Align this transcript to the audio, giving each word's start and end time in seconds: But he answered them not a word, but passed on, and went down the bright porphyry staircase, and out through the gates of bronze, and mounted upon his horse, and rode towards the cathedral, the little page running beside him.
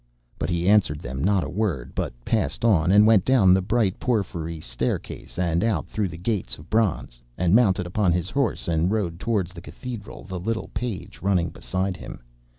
But 0.39 0.49
he 0.49 0.67
answered 0.67 0.97
them 1.01 1.23
not 1.23 1.43
a 1.43 1.47
word, 1.47 1.91
but 1.93 2.13
passed 2.25 2.65
on, 2.65 2.91
and 2.91 3.05
went 3.05 3.23
down 3.23 3.53
the 3.53 3.61
bright 3.61 3.99
porphyry 3.99 4.59
staircase, 4.59 5.37
and 5.37 5.63
out 5.63 5.85
through 5.85 6.07
the 6.07 6.17
gates 6.17 6.57
of 6.57 6.71
bronze, 6.71 7.21
and 7.37 7.53
mounted 7.53 7.85
upon 7.85 8.11
his 8.11 8.31
horse, 8.31 8.67
and 8.67 8.89
rode 8.89 9.19
towards 9.19 9.53
the 9.53 9.61
cathedral, 9.61 10.23
the 10.23 10.39
little 10.39 10.71
page 10.73 11.21
running 11.21 11.49
beside 11.49 11.97
him. 11.97 12.19